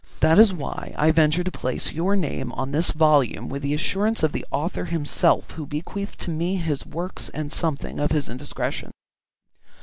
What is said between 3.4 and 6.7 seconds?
with the assurance of the author himself who bequeathed to me